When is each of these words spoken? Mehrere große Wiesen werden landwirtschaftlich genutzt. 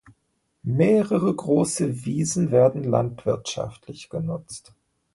Mehrere 0.63 1.31
große 1.35 2.05
Wiesen 2.05 2.49
werden 2.49 2.83
landwirtschaftlich 2.85 4.09
genutzt. 4.09 4.73